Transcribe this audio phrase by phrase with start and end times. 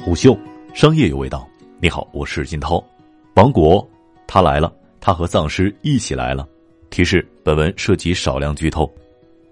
[0.00, 0.38] 虎嗅，
[0.74, 1.46] 商业有味道。
[1.80, 2.82] 你好，我是金涛。
[3.34, 3.86] 王国，
[4.28, 6.48] 他来了，他和丧尸一起来了。
[6.88, 8.90] 提示：本文涉及少量剧透，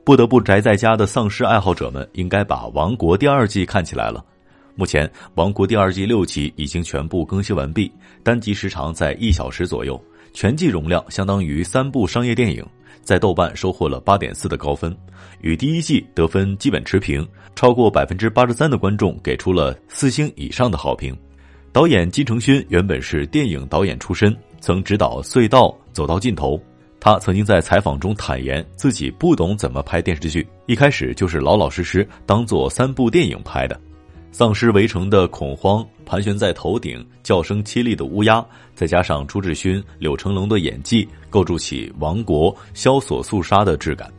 [0.04, 4.24] 不得不宅在家的丧尸爱好者们应该把《王国》第二季看起来了。
[4.76, 7.90] 目前，《王国》第二季六集已经全部更新完毕，
[8.22, 10.00] 单集时长在一小时左右，
[10.32, 12.64] 全季容量相当于三部商业电影。
[13.02, 14.96] 在豆瓣收获了八点四的高分，
[15.40, 17.26] 与第一季得分基本持平。
[17.54, 21.16] 超过百分之八十三的观众给出了四星以上的好评。
[21.72, 26.56] 导演金承勋原本是电影导演出身，曾执导《隧道》《走到尽头》。
[27.00, 33.80] 他曾经在采访中坦言，自己不懂怎么拍电视剧，一开始就是老老实实当做三部电影拍的。
[34.32, 44.10] 丧尸围城的恐慌，盘旋在头顶叫声凄厉的乌鸦，再加上朱志勋、柳成龙的演技，构筑起王国萧索肃杀的质感。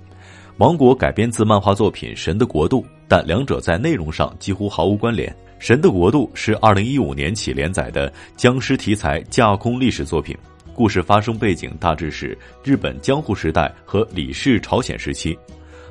[0.58, 5.28] 王国改编自漫画作品《神的国度》，但两者在内容上几乎毫无关联。
[5.58, 10.38] 《神的国度》是二零一五年起连载的僵尸题材架空历史作品，
[10.76, 15.36] 故事发生背景大致是日本江户时代和李氏朝鲜时期。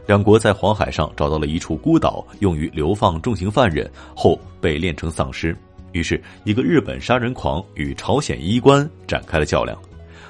[0.06, 5.56] 两国在黄海上找到了一处孤岛，用于流放重刑犯人，后被炼成丧尸。
[5.90, 9.76] 于是，一个日本杀人狂与朝鲜医官展开了较量。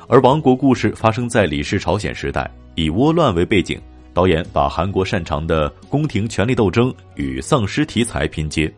[0.09, 3.81] 而亡国故事发生在李氏朝鲜时代，以倭乱为背景，
[4.15, 8.73] 导演把韩国擅长的宫廷权力斗争与丧尸题材拼接。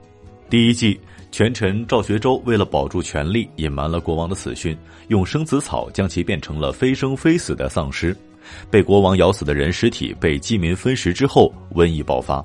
[0.48, 0.98] 第一季，
[1.30, 4.74] 权臣赵学周为了保住权力，隐瞒了国王的死讯，
[5.08, 8.16] 用生子草将其变成了非生非死的丧尸。
[8.70, 12.42] 被国王咬死的人尸体被饥民分食之后，瘟疫爆发，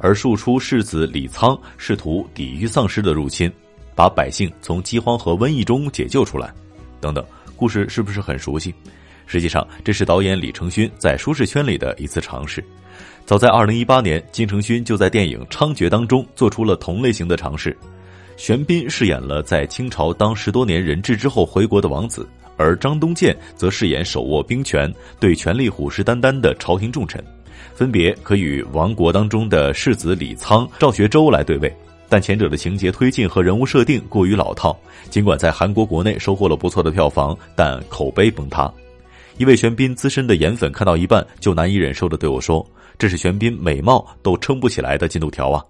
[0.00, 3.48] 而庶出世子李沧试图抵御丧尸的入侵，
[3.94, 6.52] 把百姓从饥荒和瘟疫中解救出来。
[7.00, 7.24] 等等，
[7.56, 8.74] 故事是不是很熟悉？
[9.26, 12.64] 实际上，这是导演李承勋在舒适圈里的一次尝试。
[13.24, 17.76] 早在二零一八年，金承勋就在电影《猖獗》当中做出了同类型的尝试。
[18.36, 22.28] 玄彬饰演了在清朝当十多年人质之后回国的王子。
[22.58, 27.22] 而张东健则饰演手握兵权、对权力虎视眈眈的朝廷重臣，
[27.74, 31.70] 分别可与王国当中的世子李沧、赵学周来对位。
[32.08, 34.78] 但前者的情节推进和人物设定过于老套，
[35.10, 38.72] 尽管在韩国国内收获了不错的票房，但口碑崩塌。
[39.38, 42.64] 一位玄彬资深的颜粉看到一半就难以忍受的对我说
[42.96, 45.62] ：“这是玄彬美貌都撑不起来的进度条啊！”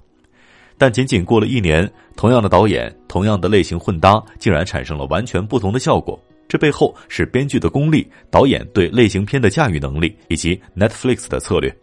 [0.78, 6.20] 但仅仅过了一年，同样的导演、同样的类型混搭，竟然产生了完全不同的效果。
[6.46, 11.74] 这背后是编剧的功力、导演对类型片的驾驭能力以及 Netflix 的策略。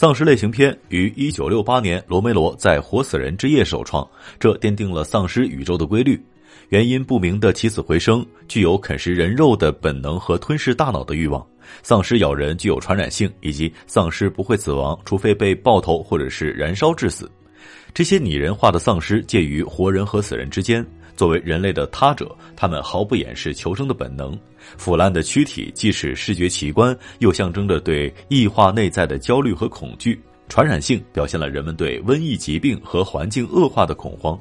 [0.00, 6.18] 丧尸类型片于一九六八年罗梅罗在《活死人之夜》首创，这奠定了丧尸宇宙的规律。
[6.70, 11.46] 原因不明的起死回生，具有啃食人肉的本能和吞噬大脑的欲望。
[11.82, 17.30] 丧尸咬人具有传染性，以及丧尸不会死亡，除非被爆头或者是燃烧致死。
[17.92, 20.84] 这些拟人化的丧尸介于活人和死人之间。
[21.16, 24.38] 作为人类的他者，他们毫不掩饰求生的本能。
[24.78, 30.18] 腐烂的躯体既是视觉奇观，又象征着对异化内在的焦虑和恐惧。
[30.48, 34.38] 传染性表现了人们对瘟疫疾病和环境恶化的恐慌。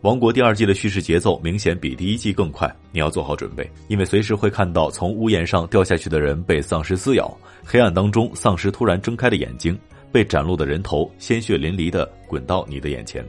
[0.00, 7.34] 王国第二季的叙事节奏明显比第一季更快，你要做好准备，因为随时会看到从屋檐上掉下去的人被丧尸撕咬，
[7.64, 9.78] 黑暗当中丧尸突然睁开了眼睛，
[10.14, 13.26] 被斩落的人头鲜血淋漓的滚到你的眼前。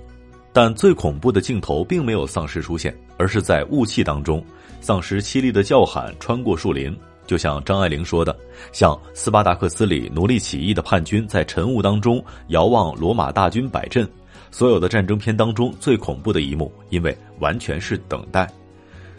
[0.53, 4.45] 但最恐怖的镜头并没有丧尸出现，而是在雾气当中，
[4.81, 8.37] 丧尸凄厉的叫喊穿过树林，就像张爱玲说的，
[8.71, 14.07] 像斯巴达克斯里奴隶起义的叛军在晨雾当中遥望罗马大军摆阵。
[14.51, 18.47] 所有的战争片当中最恐怖的一幕，因为完全是等待。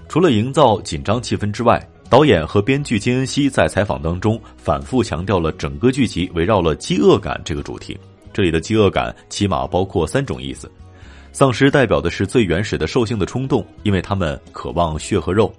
[0.08, 7.98] 除了营造紧张气氛之外，导演和编剧金恩熙在采访当中反复强调了整个剧集围绕了饥饿感这个主题。
[8.32, 10.70] 这里的饥饿感起码包括三种意思。
[11.32, 15.52] 丧尸代表的是最原始的兽性的冲动，因为他们渴望血和肉；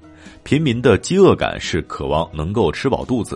[0.43, 3.35] 平民的饥饿感是渴望能够吃饱肚子；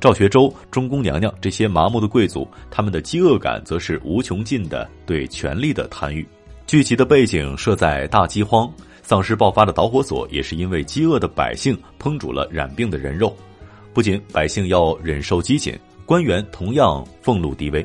[0.00, 6.26] 赵学周、中宫娘娘这些麻木的贵族，他们的饥饿感则是无穷尽的对权力的贪欲。
[6.66, 8.70] 剧集的背景设在大饥荒，
[9.08, 13.34] 丧尸爆发的导火索也是因为饥饿的百姓烹煮了染病的人肉。
[13.94, 15.74] 不仅百姓要忍受饥馑，
[16.04, 17.82] 官员同样俸禄低微。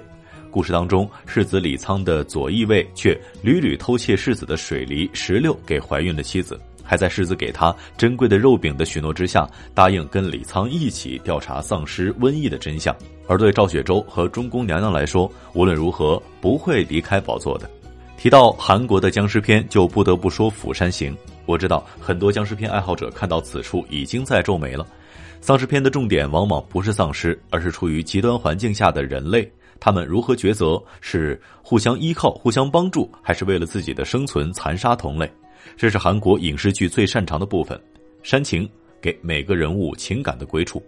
[0.51, 12.93] 故事当中，世子李沧的左翼卫却屡屡偷窃世子的水梨石榴给怀孕的妻子，还在世子给他珍贵的肉饼的许诺之下，答应跟李沧一起调查丧尸瘟疫的真相。
[13.29, 17.69] 而对赵雪洲和中宫娘娘来说，无论如何不会离开宝座的。
[18.23, 21.13] 提到韩国的僵尸片，就不得不说《釜山行》。
[21.45, 24.87] 我知道很多僵尸片爱好者看到此处已经在皱眉了。
[25.41, 29.51] 丧尸片的重点往往不是丧尸，而是处于极端环境下的人类。
[29.77, 30.81] 他们如何抉择？
[31.01, 35.29] 是互相依靠、互相帮助，还是为了自己的生存残杀同类？
[35.75, 37.77] 这是韩国影视剧最擅长的部分——
[38.23, 38.69] 煽情，
[39.01, 40.81] 给每个人物情感的归处。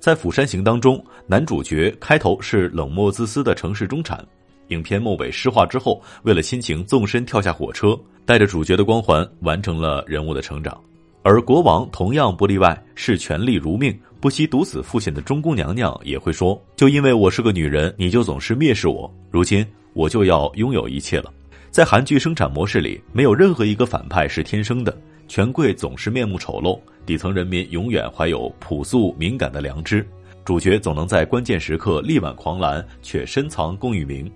[0.00, 4.26] 在《釜山行》当中，男主角开头是冷漠自私的城市中产，
[4.72, 10.76] 影片末尾诗化之后，为了亲情纵身跳下火车，带着主角的光环完成了人物的成长。
[11.22, 19.08] 而国王同样不例外，视权力如命、不惜毒死父亲的中宫娘娘也会说：“就因为我是个女人，你就总是蔑视我。
[19.30, 21.32] 如今我就要拥有一切了。”
[21.70, 24.94] 在韩剧生产模式里，没有任何一个反派是天生的，
[25.28, 30.04] 权贵总是面目丑陋，底层人民永远怀有朴素敏感的良知，
[30.44, 34.30] 主角总能在关键时刻力挽狂澜，却深藏功与名，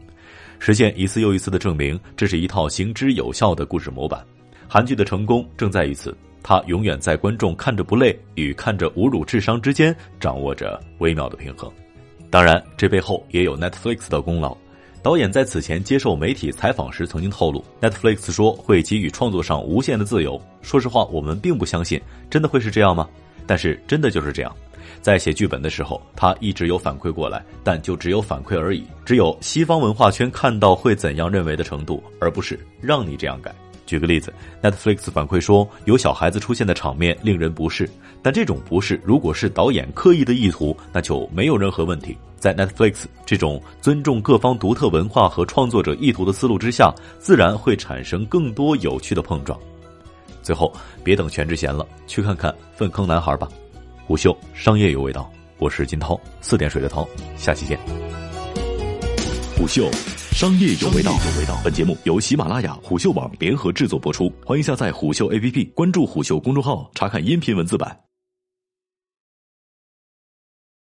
[0.58, 4.24] 实现一次又一次的证明，这是一套行之有效的故事模板。
[4.68, 6.16] 韩剧的成功正在于此。
[6.42, 11.68] 他永远在观众看着不累与看着侮辱智商之间掌握着微妙的平衡。
[12.30, 14.56] 当然，这背后也有 Netflix 的功劳。
[15.02, 20.40] 导演在此前接受媒体采访时曾经透露，Netflix 说会给予创作上无限的自由。
[20.62, 22.00] 说实话，我们并不相信，
[22.30, 23.08] 真的会是这样吗？
[23.44, 24.54] 但是真的就是这样。
[25.00, 33.54] 在写剧本的时候，他一直有反馈过来，但就只有反馈而已，只有西方文化圈看到会怎样认为的程度，而不是让你这样改。
[33.84, 37.88] 举个例子，Netflix 反馈说有小孩子出现的场面令人不适，
[38.20, 42.16] 但这种不适如果是导演刻意的意图，那就没有任何问题。
[42.36, 49.56] 在 Netflix 这种尊重各方独特文化和创作者意图的思路之下，自然会产生更多有趣的碰撞。
[50.42, 50.72] 最后，
[51.04, 53.48] 别等全智贤了，去看看《粪坑男孩》吧。
[54.06, 57.04] 虎嗅商业有味道，我是金涛，四点水的涛，
[57.36, 57.76] 下期见。
[59.56, 59.90] 虎嗅。
[60.30, 61.12] 商业有味道，
[61.64, 68.05] 本节目由喜马拉雅、虎嗅网联合制作播出，欢迎下载虎嗅 APP，关注虎嗅公众号，查看音频文字版。